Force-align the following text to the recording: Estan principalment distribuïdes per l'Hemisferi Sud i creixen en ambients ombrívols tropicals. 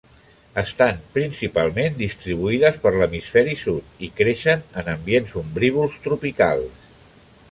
Estan 0.59 1.01
principalment 1.17 1.99
distribuïdes 1.99 2.79
per 2.87 2.93
l'Hemisferi 2.95 3.53
Sud 3.65 4.01
i 4.09 4.11
creixen 4.21 4.65
en 4.83 4.89
ambients 4.97 5.37
ombrívols 5.45 6.01
tropicals. 6.07 6.91